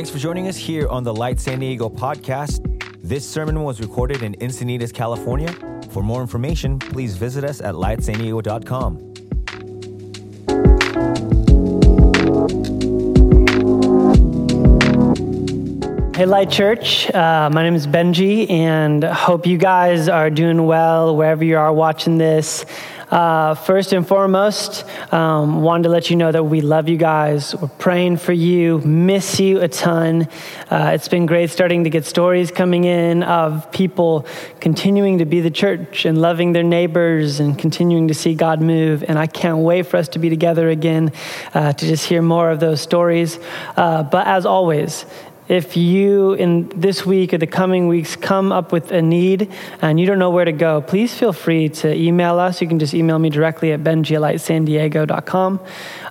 [0.00, 2.64] Thanks for joining us here on the Light San Diego podcast.
[3.02, 5.52] This sermon was recorded in Encinitas, California.
[5.90, 9.10] For more information, please visit us at lightsandiego.com.
[16.14, 17.10] Hey, Light Church.
[17.10, 21.74] Uh, my name is Benji, and hope you guys are doing well wherever you are
[21.74, 22.64] watching this.
[23.10, 27.56] Uh, first and foremost, um, wanted to let you know that we love you guys.
[27.56, 30.28] We're praying for you, miss you a ton.
[30.70, 34.26] Uh, it's been great starting to get stories coming in of people
[34.60, 39.02] continuing to be the church and loving their neighbors and continuing to see God move.
[39.02, 41.12] And I can't wait for us to be together again
[41.52, 43.40] uh, to just hear more of those stories.
[43.76, 45.04] Uh, but as always,
[45.50, 49.50] if you in this week or the coming weeks come up with a need
[49.82, 52.62] and you don't know where to go, please feel free to email us.
[52.62, 54.14] You can just email me directly at benji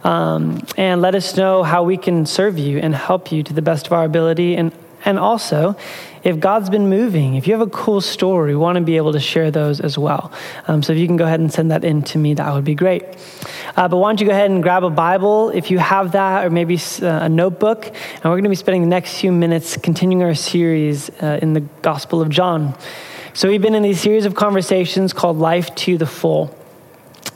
[0.04, 3.62] um, and let us know how we can serve you and help you to the
[3.62, 4.58] best of our ability.
[4.58, 4.74] And,
[5.06, 5.76] and also,
[6.24, 9.14] if God's been moving, if you have a cool story, we want to be able
[9.14, 10.32] to share those as well.
[10.68, 12.66] Um, so if you can go ahead and send that in to me, that would
[12.66, 13.04] be great.
[13.78, 16.46] Uh, but why don't you go ahead and grab a Bible if you have that,
[16.46, 17.86] or maybe uh, a notebook.
[17.86, 21.54] And we're going to be spending the next few minutes continuing our series uh, in
[21.54, 22.76] the Gospel of John.
[23.34, 26.54] So we've been in these series of conversations called Life to the Full.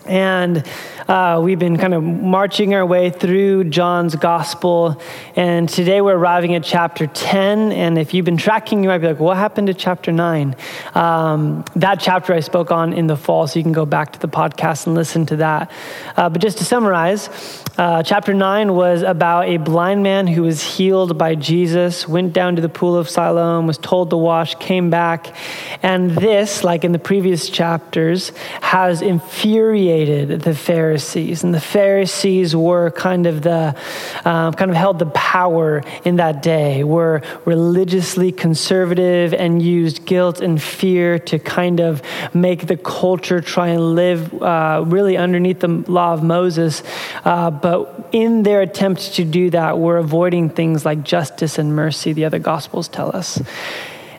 [0.05, 0.67] And
[1.07, 5.01] uh, we've been kind of marching our way through John's gospel,
[5.35, 7.71] and today we're arriving at chapter 10.
[7.71, 10.55] And if you've been tracking, you might be like, what happened to chapter 9?
[10.93, 14.19] Um, that chapter I spoke on in the fall, so you can go back to
[14.19, 15.71] the podcast and listen to that.
[16.17, 20.61] Uh, but just to summarize, uh, chapter 9 was about a blind man who was
[20.61, 24.91] healed by Jesus, went down to the pool of Siloam, was told to wash, came
[24.91, 25.35] back.
[25.81, 28.29] And this, like in the previous chapters,
[28.61, 33.75] has infuriated the Pharisees and the Pharisees were kind of the
[34.23, 36.83] um, kind of held the power in that day.
[36.83, 42.03] Were religiously conservative and used guilt and fear to kind of
[42.35, 46.83] make the culture try and live uh, really underneath the law of Moses.
[47.25, 52.11] Uh, but in their attempt to do that, we're avoiding things like justice and mercy.
[52.11, 53.41] The other gospels tell us.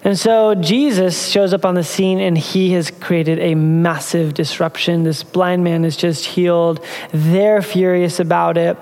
[0.03, 5.03] And so Jesus shows up on the scene and he has created a massive disruption.
[5.03, 6.83] This blind man is just healed.
[7.13, 8.79] They're furious about it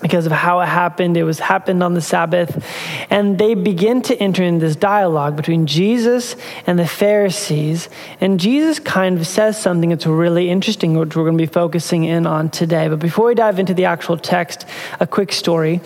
[0.00, 1.16] because of how it happened.
[1.16, 2.64] It was happened on the Sabbath.
[3.10, 6.36] And they begin to enter in this dialogue between Jesus
[6.66, 7.88] and the Pharisees.
[8.20, 12.04] And Jesus kind of says something that's really interesting, which we're going to be focusing
[12.04, 12.88] in on today.
[12.88, 14.66] But before we dive into the actual text,
[15.00, 15.80] a quick story.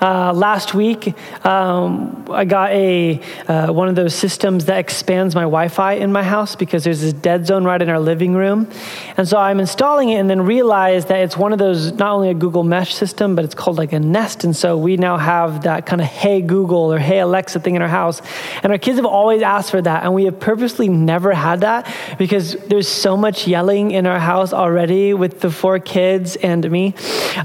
[0.00, 1.14] Uh, last week,
[1.46, 3.18] um, I got a
[3.48, 7.14] uh, one of those systems that expands my Wi-Fi in my house because there's this
[7.14, 8.68] dead zone right in our living room,
[9.16, 12.28] and so I'm installing it and then realized that it's one of those not only
[12.28, 15.62] a Google Mesh system, but it's called like a Nest, and so we now have
[15.62, 18.20] that kind of Hey Google or Hey Alexa thing in our house,
[18.62, 21.90] and our kids have always asked for that, and we have purposely never had that
[22.18, 26.94] because there's so much yelling in our house already with the four kids and me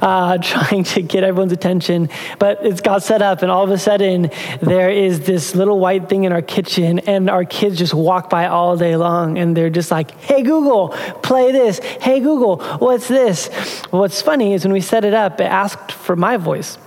[0.02, 2.10] uh, trying to get everyone's attention
[2.42, 4.32] but it's got set up, and all of a sudden,
[4.62, 8.48] there is this little white thing in our kitchen, and our kids just walk by
[8.48, 10.90] all day long, and they're just like, hey, Google,
[11.22, 11.78] play this.
[11.78, 13.50] Hey, Google, what's this?
[13.92, 16.80] What's funny is when we set it up, it asked for my voice.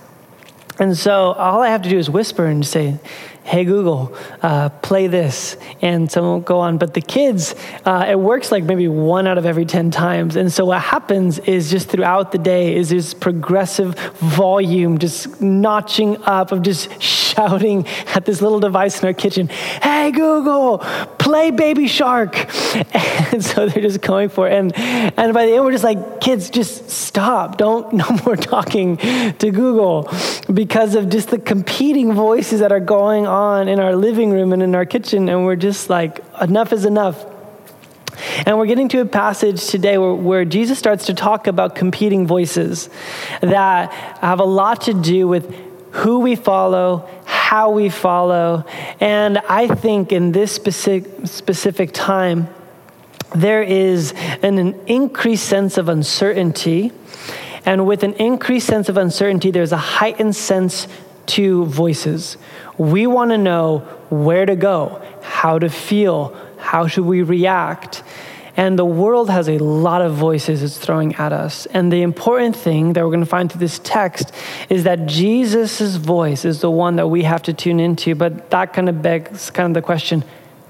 [0.77, 2.99] And so all I have to do is whisper and say,
[3.45, 4.11] hey google
[4.41, 6.79] uh, play this and someone will go on.
[6.79, 7.53] But the kids
[7.85, 10.35] uh, it works like maybe one out of every 10 times.
[10.35, 16.21] And so what happens is just throughout the day is this progressive volume just notching
[16.23, 17.85] up of just shouting
[18.15, 20.79] at this little device in our kitchen hey google
[21.19, 22.49] play baby shark.
[23.31, 24.53] And so they're just going for it.
[24.53, 27.57] And, and by the end we're just like kids just stop.
[27.57, 30.09] Don't no more talking to google
[30.53, 34.53] because of just the competing voices that are going on on in our living room
[34.53, 37.23] and in our kitchen, and we're just like, enough is enough.
[38.45, 42.25] And we're getting to a passage today where, where, Jesus starts to talk about competing
[42.25, 42.89] voices
[43.41, 43.91] that
[44.21, 45.53] have a lot to do with
[45.91, 48.63] who we follow, how we follow.
[49.01, 52.47] And I think in this specific, specific time,
[53.35, 56.93] there is an, an increased sense of uncertainty.
[57.65, 60.87] And with an increased sense of uncertainty, there's a heightened sense
[61.27, 62.37] to voices.
[62.77, 63.79] We want to know
[64.09, 68.03] where to go, how to feel, how should we react.
[68.57, 71.65] And the world has a lot of voices it's throwing at us.
[71.67, 74.31] And the important thing that we're going to find through this text
[74.69, 78.15] is that Jesus' voice is the one that we have to tune into.
[78.15, 80.23] But that kind of begs kind of the question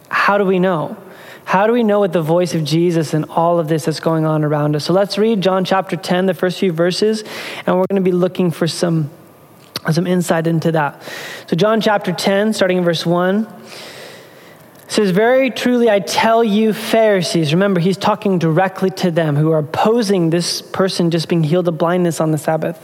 [0.10, 0.98] how do we know?
[1.46, 4.26] How do we know what the voice of Jesus and all of this that's going
[4.26, 4.86] on around us?
[4.86, 7.24] So let's read John chapter 10, the first few verses,
[7.68, 9.12] and we're going to be looking for some
[9.94, 11.02] some insight into that.
[11.48, 13.48] So, John chapter 10, starting in verse 1
[14.88, 19.60] says, Very truly I tell you, Pharisees, remember, he's talking directly to them who are
[19.60, 22.80] opposing this person just being healed of blindness on the Sabbath.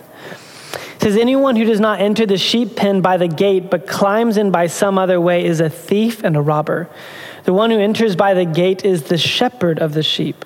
[0.96, 4.38] It says, Anyone who does not enter the sheep pen by the gate, but climbs
[4.38, 6.90] in by some other way, is a thief and a robber.
[7.44, 10.46] The one who enters by the gate is the shepherd of the sheep.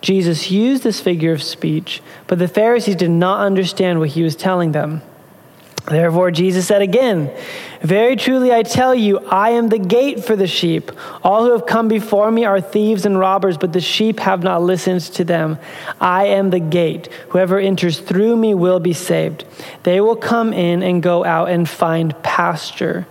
[0.00, 4.36] Jesus used this figure of speech, but the Pharisees did not understand what he was
[4.36, 5.02] telling them.
[5.86, 7.30] Therefore, Jesus said again,
[7.80, 10.90] Very truly I tell you, I am the gate for the sheep.
[11.24, 14.62] All who have come before me are thieves and robbers, but the sheep have not
[14.62, 15.58] listened to them.
[16.00, 17.06] I am the gate.
[17.30, 19.44] Whoever enters through me will be saved.
[19.84, 23.06] They will come in and go out and find pasture.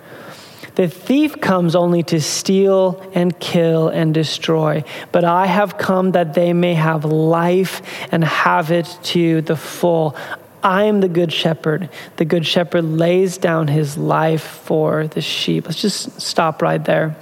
[0.77, 6.35] The thief comes only to steal and kill and destroy, but I have come that
[6.35, 7.81] they may have life
[8.12, 10.15] and have it to the full.
[10.62, 11.89] I am the good shepherd.
[12.18, 15.65] The good shepherd lays down his life for the sheep.
[15.65, 17.15] Let's just stop right there.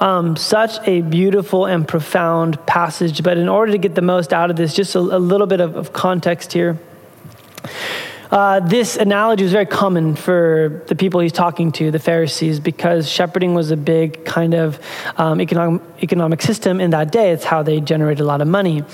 [0.00, 4.48] Um, such a beautiful and profound passage, but in order to get the most out
[4.48, 6.78] of this, just a, a little bit of, of context here.
[8.30, 13.10] Uh, this analogy was very common for the people he's talking to, the Pharisees, because
[13.10, 14.78] shepherding was a big kind of
[15.16, 17.32] um, economic, economic system in that day.
[17.32, 18.84] It's how they generated a lot of money.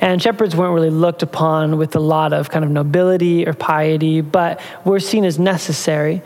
[0.00, 4.20] And shepherds weren't really looked upon with a lot of kind of nobility or piety,
[4.20, 6.22] but were seen as necessary.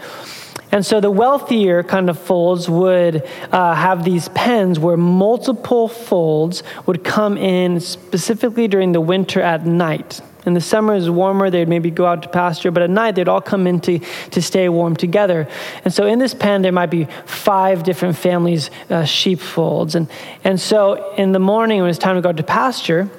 [0.71, 6.63] And so the wealthier kind of folds would uh, have these pens where multiple folds
[6.85, 10.21] would come in specifically during the winter at night.
[10.47, 11.51] In the summer, it's warmer.
[11.51, 13.99] They'd maybe go out to pasture, but at night, they'd all come in to,
[14.31, 15.49] to stay warm together.
[15.85, 19.95] And so in this pen, there might be five different families' uh, sheepfolds.
[19.95, 20.09] And,
[20.45, 23.11] and so in the morning, when it's time to go out to pasture,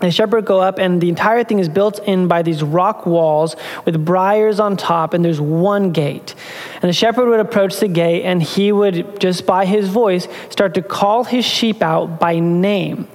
[0.00, 3.56] the shepherd go up and the entire thing is built in by these rock walls
[3.86, 6.34] with briars on top and there's one gate
[6.82, 10.74] and the shepherd would approach the gate and he would just by his voice start
[10.74, 13.08] to call his sheep out by name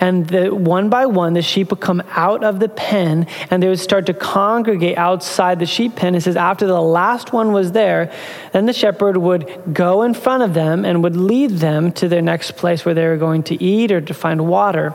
[0.00, 3.68] and the, one by one, the sheep would come out of the pen and they
[3.68, 6.14] would start to congregate outside the sheep pen.
[6.14, 8.12] It says, after the last one was there,
[8.52, 12.22] then the shepherd would go in front of them and would lead them to their
[12.22, 14.94] next place where they were going to eat or to find water.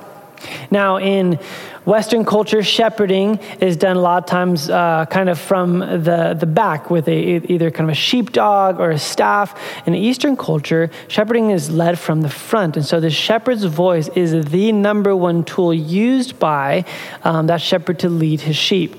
[0.71, 1.39] Now, in
[1.85, 6.45] Western culture, shepherding is done a lot of times uh, kind of from the, the
[6.45, 9.59] back with a, either kind of a sheepdog or a staff.
[9.85, 12.75] In Eastern culture, shepherding is led from the front.
[12.75, 16.85] And so the shepherd's voice is the number one tool used by
[17.23, 18.95] um, that shepherd to lead his sheep.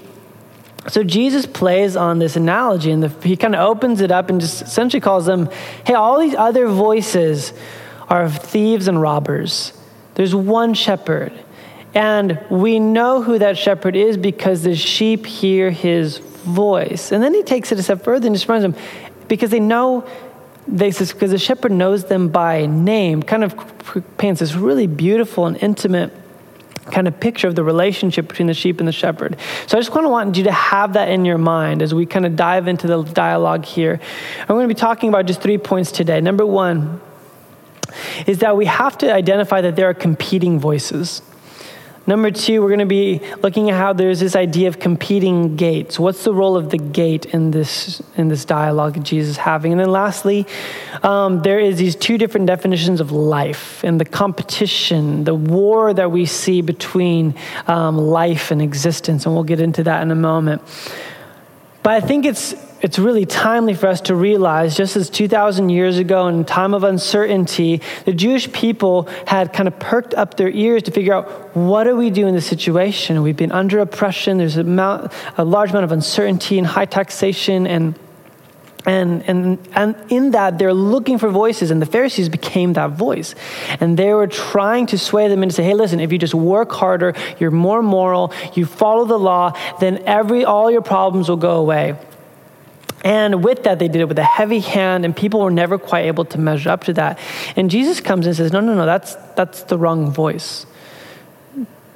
[0.89, 4.41] So Jesus plays on this analogy and the, he kind of opens it up and
[4.41, 5.51] just essentially calls them,
[5.85, 7.53] hey, all these other voices
[8.09, 9.73] are thieves and robbers.
[10.17, 11.33] There's one shepherd.
[11.95, 17.13] And we know who that shepherd is because the sheep hear his voice.
[17.13, 18.85] And then he takes it a step further and just reminds them
[19.29, 20.07] because they know
[20.69, 23.55] they because the shepherd knows them by name, kind of
[24.19, 26.13] paints this really beautiful and intimate
[26.91, 29.37] kind of picture of the relationship between the sheep and the shepherd.
[29.67, 32.07] So I just kind of want you to have that in your mind as we
[32.07, 34.01] kind of dive into the dialogue here.
[34.41, 36.21] I'm going to be talking about just three points today.
[36.21, 37.01] Number one,
[38.27, 41.23] is that we have to identify that there are competing voices.
[42.09, 45.99] Number two, we're going to be looking at how there's this idea of competing gates.
[45.99, 49.73] What's the role of the gate in this in this dialogue Jesus having?
[49.73, 50.47] And then lastly,
[51.03, 56.13] um, there is these two different definitions of life and the competition, the war that
[56.13, 57.35] we see between
[57.67, 60.63] um, life and existence, and we'll get into that in a moment.
[61.83, 65.99] But I think it's it's really timely for us to realize just as 2,000 years
[65.99, 70.51] ago, in a time of uncertainty, the Jewish people had kind of perked up their
[70.51, 73.23] ears to figure out what do we do in this situation?
[73.23, 77.67] We've been under oppression, there's a, amount, a large amount of uncertainty and high taxation
[77.67, 77.99] and
[78.87, 83.35] and, and, and in that, they're looking for voices, and the Pharisees became that voice.
[83.81, 86.71] And they were trying to sway them into say, hey, listen, if you just work
[86.71, 91.57] harder, you're more moral, you follow the law, then every, all your problems will go
[91.57, 91.97] away.
[93.07, 96.07] And with that, they did it with a heavy hand, and people were never quite
[96.07, 97.21] able to measure up to that.
[97.55, 100.67] And Jesus comes and says, No, no, no, that's, that's the wrong voice.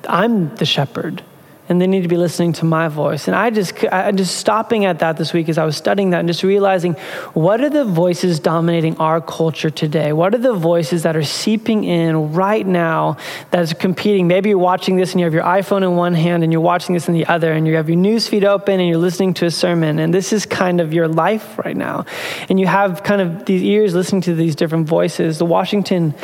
[0.08, 1.24] I'm the shepherd.
[1.70, 3.28] And they need to be listening to my voice.
[3.28, 6.18] And I just, I just stopping at that this week as I was studying that
[6.18, 6.94] and just realizing
[7.32, 10.12] what are the voices dominating our culture today?
[10.12, 13.18] What are the voices that are seeping in right now
[13.52, 14.26] that's competing?
[14.26, 16.92] Maybe you're watching this and you have your iPhone in one hand and you're watching
[16.92, 19.46] this in the other, and you have your news feed open and you're listening to
[19.46, 22.04] a sermon, and this is kind of your life right now.
[22.48, 25.38] And you have kind of these ears listening to these different voices.
[25.38, 26.14] The Washington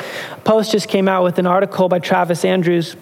[0.42, 2.96] Post just came out with an article by Travis Andrews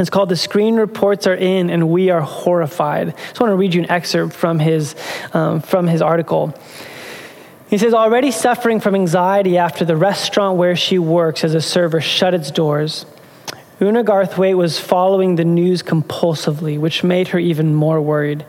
[0.00, 3.08] it's called The Screen Reports Are In and We Are Horrified.
[3.08, 4.94] I just want to read you an excerpt from his,
[5.32, 6.54] um, from his article.
[7.68, 12.00] He says, already suffering from anxiety after the restaurant where she works as a server
[12.00, 13.06] shut its doors,
[13.82, 18.44] Una Garthwaite was following the news compulsively, which made her even more worried.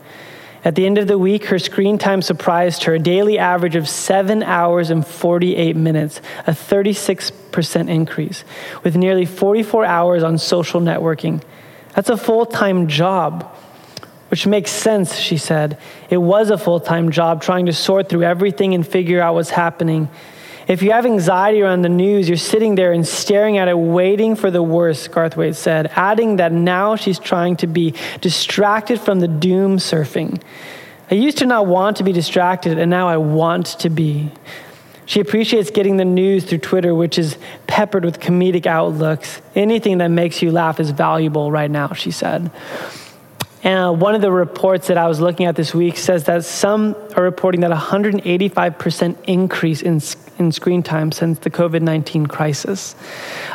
[0.64, 3.88] At the end of the week, her screen time surprised her a daily average of
[3.88, 8.44] seven hours and 48 minutes, a 36% increase,
[8.84, 11.42] with nearly 44 hours on social networking.
[11.94, 13.56] That's a full time job,
[14.30, 15.78] which makes sense, she said.
[16.08, 19.50] It was a full time job trying to sort through everything and figure out what's
[19.50, 20.08] happening.
[20.72, 24.34] If you have anxiety around the news, you're sitting there and staring at it, waiting
[24.34, 29.28] for the worst, Garthwaite said, adding that now she's trying to be distracted from the
[29.28, 30.40] doom surfing.
[31.10, 34.30] I used to not want to be distracted, and now I want to be.
[35.04, 37.36] She appreciates getting the news through Twitter, which is
[37.66, 39.42] peppered with comedic outlooks.
[39.54, 42.50] Anything that makes you laugh is valuable right now, she said.
[43.64, 46.96] And one of the reports that I was looking at this week says that some
[47.16, 50.00] are reporting that 185% increase in,
[50.38, 52.96] in screen time since the COVID 19 crisis.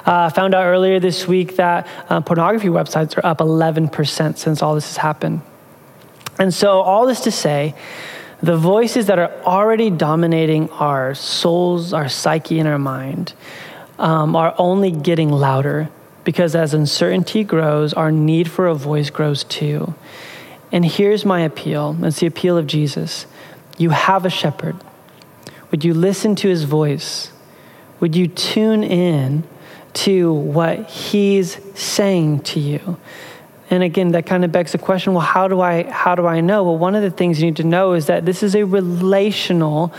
[0.05, 4.75] Uh, found out earlier this week that uh, pornography websites are up 11% since all
[4.75, 5.41] this has happened.
[6.39, 7.75] And so, all this to say,
[8.41, 13.33] the voices that are already dominating our souls, our psyche, and our mind
[13.97, 15.89] um, are only getting louder
[16.27, 19.95] because as uncertainty grows, our need for a voice grows too.
[20.73, 23.27] And here's my appeal it's the appeal of Jesus.
[23.77, 24.75] You have a shepherd.
[25.71, 27.31] Would you listen to his voice?
[28.01, 29.45] Would you tune in
[29.93, 32.99] to what he's saying to you?
[33.69, 36.39] And again, that kind of begs the question, well, how do I how do I
[36.39, 36.63] know?
[36.63, 39.93] Well, one of the things you need to know is that this is a relational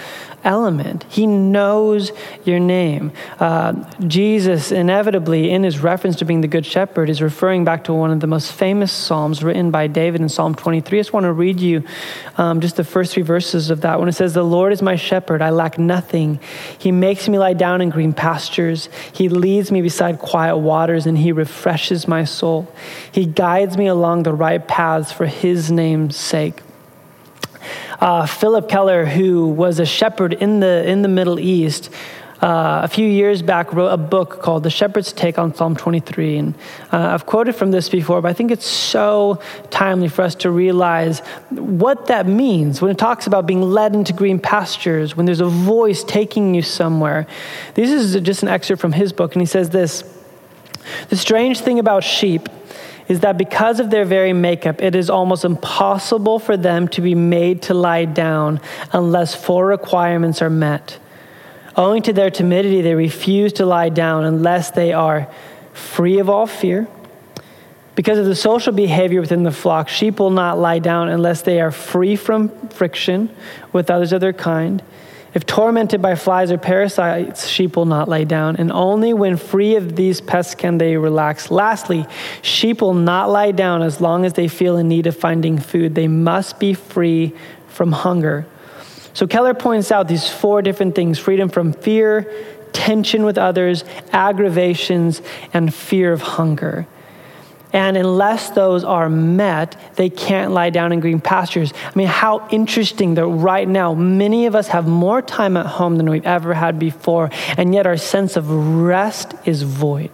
[0.45, 1.05] element.
[1.09, 2.13] He knows
[2.45, 3.13] your name.
[3.39, 3.73] Uh,
[4.07, 8.11] Jesus, inevitably, in his reference to being the Good Shepherd, is referring back to one
[8.11, 10.99] of the most famous Psalms written by David in Psalm 23.
[10.99, 11.85] I just want to read you
[12.37, 14.97] um, just the first three verses of that when it says, The Lord is my
[14.97, 16.41] shepherd, I lack nothing.
[16.79, 21.19] He makes me lie down in green pastures, He leads me beside quiet waters, and
[21.19, 22.73] He refreshes my soul.
[23.11, 26.61] He guides me along the right paths for His name's sake.
[28.01, 31.91] Uh, Phillip Keller, who was a shepherd in the, in the Middle East,
[32.41, 36.37] uh, a few years back wrote a book called The Shepherd's Take on Psalm 23.
[36.37, 36.55] And
[36.93, 40.51] uh, I've quoted from this before, but I think it's so timely for us to
[40.51, 41.19] realize
[41.51, 45.47] what that means when it talks about being led into green pastures, when there's a
[45.47, 47.27] voice taking you somewhere.
[47.75, 50.05] This is just an excerpt from his book, and he says this
[51.09, 52.49] The strange thing about sheep
[53.09, 57.15] is that because of their very makeup, it is almost impossible for them to be
[57.15, 58.61] made to lie down
[58.93, 60.99] unless four requirements are met.
[61.75, 65.29] Owing to their timidity, they refuse to lie down unless they are
[65.73, 66.87] free of all fear.
[67.95, 71.61] Because of the social behavior within the flock, sheep will not lie down unless they
[71.61, 73.35] are free from friction
[73.73, 74.83] with others of their kind
[75.39, 79.77] if tormented by flies or parasites, sheep will not lay down, and only when free
[79.77, 81.49] of these pests can they relax.
[81.49, 82.09] Lastly,
[82.43, 85.95] sheep will not lie down as long as they feel in need of finding food.
[85.95, 87.37] They must be free
[87.69, 88.47] from hunger.
[89.15, 92.29] So Keller points out these four different things freedom from fear,
[92.73, 96.89] tension with others, aggravations, and fear of hunger.
[97.73, 101.73] And unless those are met, they can't lie down in green pastures.
[101.85, 105.97] I mean, how interesting that right now many of us have more time at home
[105.97, 110.11] than we've ever had before, and yet our sense of rest is void.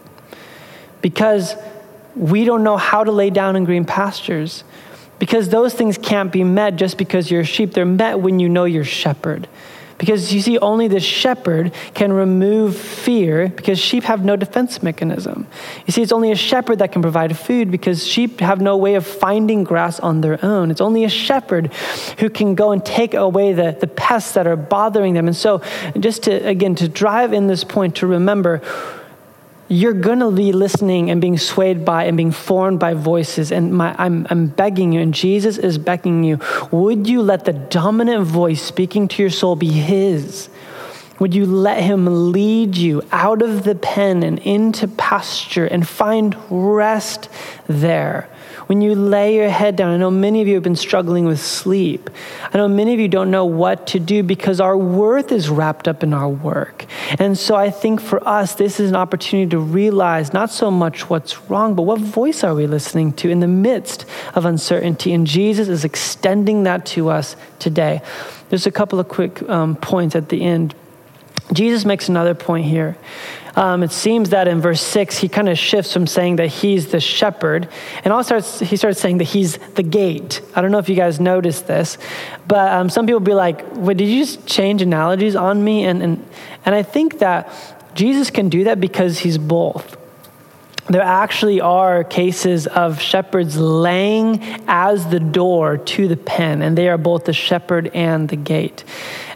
[1.01, 1.55] Because
[2.15, 4.63] we don't know how to lay down in green pastures.
[5.17, 7.73] Because those things can't be met just because you're a sheep.
[7.73, 9.47] They're met when you know you're shepherd.
[9.97, 15.47] Because you see, only the shepherd can remove fear because sheep have no defense mechanism.
[15.85, 18.95] You see, it's only a shepherd that can provide food because sheep have no way
[18.95, 20.69] of finding grass on their own.
[20.69, 21.73] It's only a shepherd
[22.19, 25.27] who can go and take away the, the pests that are bothering them.
[25.27, 25.61] And so,
[25.97, 28.61] just to, again, to drive in this point, to remember,
[29.67, 33.51] you're going to be listening and being swayed by and being formed by voices.
[33.51, 36.39] And my, I'm, I'm begging you, and Jesus is begging you,
[36.71, 40.49] would you let the dominant voice speaking to your soul be His?
[41.19, 46.35] Would you let Him lead you out of the pen and into pasture and find
[46.49, 47.29] rest
[47.67, 48.29] there?
[48.67, 49.93] when you lay your head down.
[49.93, 52.09] I know many of you have been struggling with sleep.
[52.51, 55.87] I know many of you don't know what to do because our worth is wrapped
[55.87, 56.85] up in our work.
[57.19, 61.09] And so I think for us, this is an opportunity to realize not so much
[61.09, 65.13] what's wrong, but what voice are we listening to in the midst of uncertainty.
[65.13, 68.01] And Jesus is extending that to us today.
[68.49, 70.75] There's a couple of quick um, points at the end.
[71.53, 72.97] Jesus makes another point here.
[73.55, 76.87] Um, it seems that in verse 6, he kind of shifts from saying that he's
[76.87, 77.69] the shepherd,
[78.03, 80.41] and all starts, he starts saying that he's the gate.
[80.55, 81.97] I don't know if you guys noticed this,
[82.47, 85.85] but um, some people be like, Wait, did you just change analogies on me?
[85.85, 86.29] And, and,
[86.65, 87.49] and I think that
[87.95, 89.95] Jesus can do that because he's both
[90.87, 96.87] there actually are cases of shepherds laying as the door to the pen, and they
[96.89, 98.83] are both the shepherd and the gate.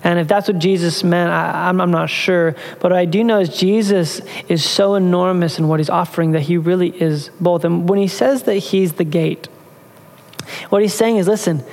[0.03, 2.55] And if that's what Jesus meant, I, am not sure.
[2.79, 6.57] But I do know is Jesus is so enormous in what he's offering that he
[6.57, 7.65] really is both.
[7.65, 9.47] And when he says that he's the gate,
[10.69, 11.63] what he's saying is listen,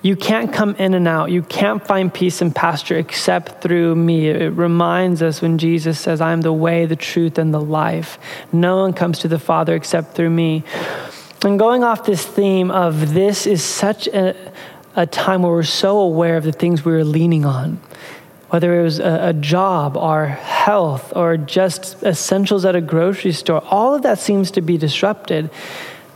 [0.00, 1.30] you can't come in and out.
[1.30, 4.28] You can't find peace and pasture except through me.
[4.28, 8.18] It reminds us when Jesus says, I am the way, the truth, and the life.
[8.52, 10.62] No one comes to the Father except through me.
[11.44, 14.36] And going off this theme of this is such a,
[14.96, 17.80] a time where we're so aware of the things we were leaning on,
[18.50, 23.62] whether it was a, a job, our health, or just essentials at a grocery store,
[23.66, 25.50] all of that seems to be disrupted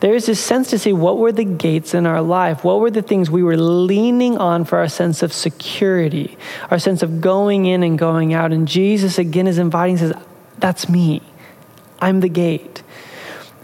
[0.02, 2.64] there is this sense to see what were the gates in our life?
[2.64, 6.36] What were the things we were leaning on for our sense of security,
[6.72, 8.50] our sense of going in and going out?
[8.50, 10.12] And Jesus again is inviting, says,
[10.58, 11.22] That's me.
[12.00, 12.82] I'm the gate.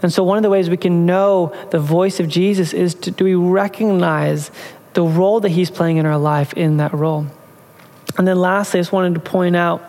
[0.01, 3.11] And so, one of the ways we can know the voice of Jesus is to
[3.11, 4.49] do we recognize
[4.93, 7.27] the role that he's playing in our life in that role.
[8.17, 9.81] And then, lastly, I just wanted to point out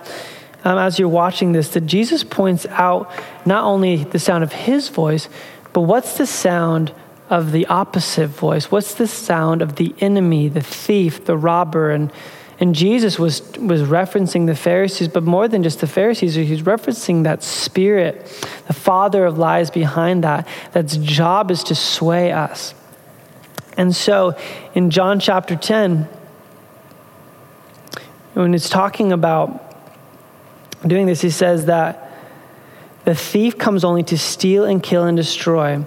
[0.64, 3.10] um, as you're watching this that Jesus points out
[3.46, 5.28] not only the sound of his voice,
[5.72, 6.92] but what's the sound
[7.30, 8.70] of the opposite voice?
[8.70, 11.90] What's the sound of the enemy, the thief, the robber?
[11.90, 12.12] And,
[12.58, 17.24] and Jesus was, was referencing the Pharisees, but more than just the Pharisees, he's referencing
[17.24, 18.26] that spirit,
[18.66, 22.74] the father of lies behind that, that's job is to sway us.
[23.76, 24.36] And so
[24.74, 26.08] in John chapter 10,
[28.34, 29.74] when it's talking about
[30.86, 32.06] doing this, he says that
[33.04, 35.84] the thief comes only to steal and kill and destroy.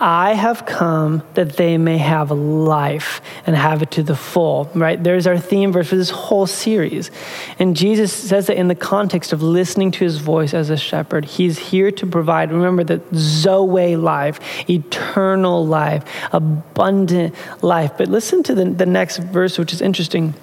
[0.00, 5.02] I have come that they may have life and have it to the full, right?
[5.02, 7.12] There's our theme verse for this whole series.
[7.60, 11.24] And Jesus says that in the context of listening to his voice as a shepherd.
[11.24, 17.92] He's here to provide, remember, that Zoe life, eternal life, abundant life.
[17.96, 20.34] But listen to the, the next verse, which is interesting.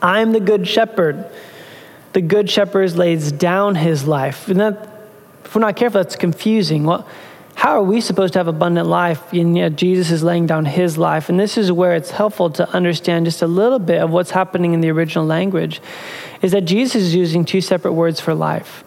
[0.00, 1.30] I'm the good shepherd.
[2.14, 4.48] The good shepherd lays down his life.
[4.48, 4.88] Isn't that
[5.44, 6.84] if we're not careful, that's confusing.
[6.84, 7.06] Well,
[7.62, 9.32] how are we supposed to have abundant life?
[9.32, 11.28] And yet Jesus is laying down his life.
[11.28, 14.74] And this is where it's helpful to understand just a little bit of what's happening
[14.74, 15.80] in the original language,
[16.42, 18.82] is that Jesus is using two separate words for life.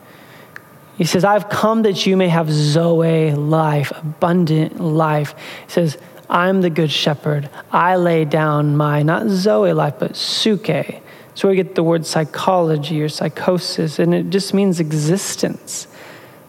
[0.98, 5.36] He says, I've come that you may have Zoe life, abundant life.
[5.68, 5.98] He says,
[6.30, 7.50] I'm the good shepherd.
[7.72, 11.02] I lay down my, not Zoe life, but suke.
[11.34, 15.88] So we get the word psychology or psychosis, and it just means existence.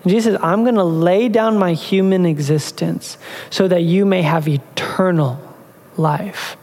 [0.07, 3.19] Jesus says, I'm going to lay down my human existence
[3.51, 5.40] so that you may have eternal
[5.97, 6.57] life.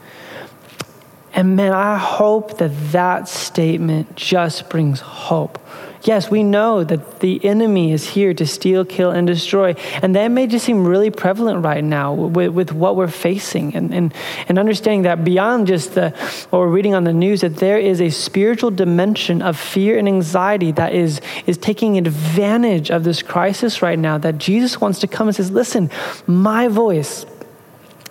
[1.34, 5.58] And man, I hope that that statement just brings hope.
[6.04, 9.74] Yes, we know that the enemy is here to steal, kill, and destroy.
[10.02, 13.92] And that may just seem really prevalent right now with, with what we're facing and,
[13.94, 14.14] and,
[14.46, 16.10] and understanding that beyond just the,
[16.50, 20.06] what we're reading on the news, that there is a spiritual dimension of fear and
[20.06, 24.18] anxiety that is, is taking advantage of this crisis right now.
[24.18, 25.90] That Jesus wants to come and says, listen,
[26.26, 27.24] my voice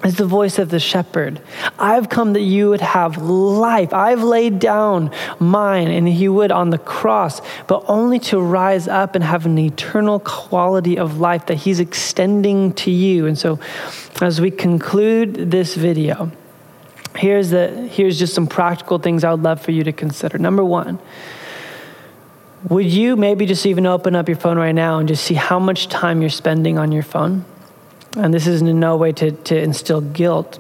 [0.04, 1.42] is the voice of the shepherd.
[1.80, 3.94] I've come that you would have life.
[3.94, 9.16] I've laid down mine, and he would on the cross, but only to rise up
[9.16, 13.26] and have an eternal quality of life that he's extending to you.
[13.26, 13.60] And so,
[14.22, 16.32] as we conclude this video,
[17.16, 20.38] here's, the, here's just some practical things I would love for you to consider.
[20.38, 21.00] Number one,
[22.70, 25.60] would you maybe just even open up your phone right now and just see how
[25.60, 27.46] much time you're spending on your phone?
[28.18, 30.60] And this is in no way to, to instill guilt,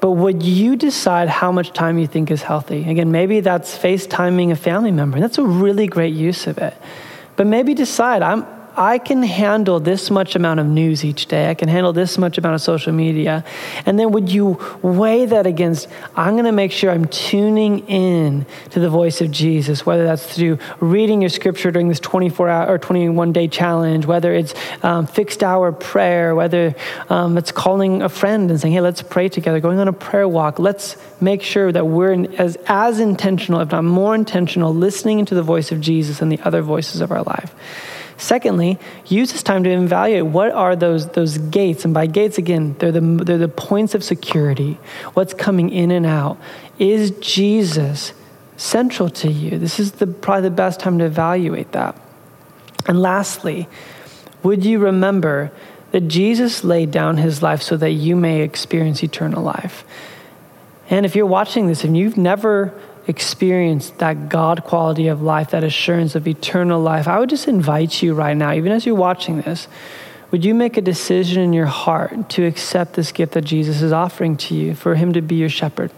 [0.00, 2.88] but would you decide how much time you think is healthy?
[2.88, 5.18] Again, maybe that's FaceTiming a family member.
[5.18, 6.76] That's a really great use of it.
[7.36, 11.50] But maybe decide, I'm, I can handle this much amount of news each day.
[11.50, 13.44] I can handle this much amount of social media.
[13.86, 18.46] And then would you weigh that against, I'm going to make sure I'm tuning in
[18.70, 22.68] to the voice of Jesus, whether that's through reading your scripture during this 24 hour
[22.68, 26.74] or 21 day challenge, whether it's um, fixed hour prayer, whether
[27.08, 30.28] um, it's calling a friend and saying, hey, let's pray together, going on a prayer
[30.28, 30.58] walk.
[30.58, 35.42] Let's make sure that we're as, as intentional, if not more intentional, listening into the
[35.42, 37.54] voice of Jesus and the other voices of our life.
[38.16, 41.84] Secondly, use this time to evaluate what are those, those gates.
[41.84, 44.78] And by gates, again, they're the, they're the points of security.
[45.14, 46.38] What's coming in and out?
[46.78, 48.12] Is Jesus
[48.56, 49.58] central to you?
[49.58, 52.00] This is the, probably the best time to evaluate that.
[52.86, 53.68] And lastly,
[54.42, 55.50] would you remember
[55.90, 59.84] that Jesus laid down his life so that you may experience eternal life?
[60.90, 65.64] And if you're watching this and you've never experience that God quality of life, that
[65.64, 69.42] assurance of eternal life, I would just invite you right now, even as you're watching
[69.42, 69.68] this,
[70.30, 73.92] would you make a decision in your heart to accept this gift that Jesus is
[73.92, 75.92] offering to you for Him to be your shepherd?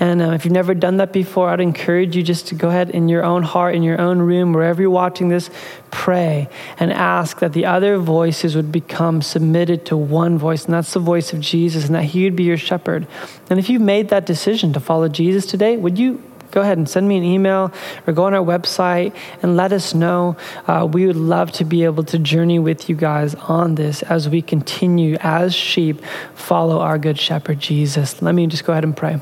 [0.00, 2.90] And uh, if you've never done that before, I'd encourage you just to go ahead
[2.90, 5.50] in your own heart, in your own room, wherever you're watching this,
[5.90, 10.94] pray and ask that the other voices would become submitted to one voice, and that's
[10.94, 13.06] the voice of Jesus, and that He would be your shepherd.
[13.50, 16.88] And if you've made that decision to follow Jesus today, would you go ahead and
[16.88, 17.72] send me an email
[18.06, 20.36] or go on our website and let us know.
[20.66, 24.28] Uh, we would love to be able to journey with you guys on this as
[24.28, 26.02] we continue as sheep
[26.34, 28.20] follow our good shepherd Jesus.
[28.20, 29.20] Let me just go ahead and pray.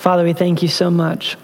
[0.00, 1.36] Father, we thank you so much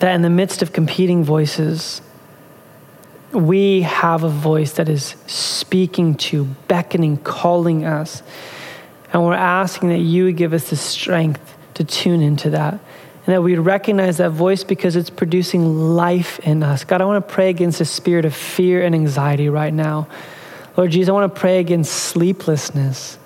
[0.00, 2.02] that in the midst of competing voices,
[3.32, 8.22] we have a voice that is speaking to, beckoning, calling us.
[9.10, 12.74] And we're asking that you would give us the strength to tune into that.
[12.74, 16.84] And that we recognize that voice because it's producing life in us.
[16.84, 20.08] God, I want to pray against the spirit of fear and anxiety right now.
[20.76, 23.16] Lord Jesus, I want to pray against sleeplessness.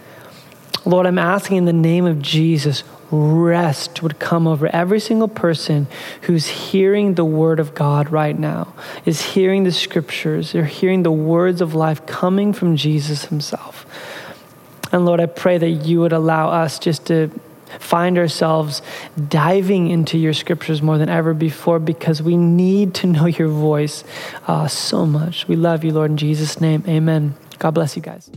[0.85, 5.87] Lord, I'm asking in the name of Jesus, rest would come over every single person
[6.23, 11.13] who's hearing the word of God right now, is hearing the scriptures, they're hearing the
[11.13, 13.87] words of life coming from Jesus himself.
[14.93, 17.31] And Lord, I pray that you would allow us just to
[17.79, 18.83] find ourselves
[19.29, 24.05] diving into your scriptures more than ever before because we need to know your voice
[24.47, 25.47] uh, so much.
[25.49, 26.83] We love you, Lord, in Jesus' name.
[26.89, 27.35] Amen.
[27.59, 28.31] God bless you guys.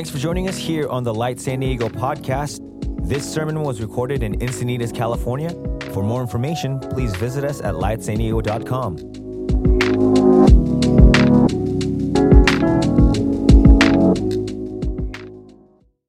[0.00, 2.60] Thanks for joining us here on the Light San Diego podcast.
[3.06, 5.50] This sermon was recorded in Encinitas, California.
[5.92, 9.29] For more information, please visit us at lightsandiego.com.